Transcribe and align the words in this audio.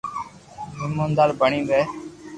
ايموندار 0.81 1.29
بڻين 1.39 1.61
رھي 1.69 1.81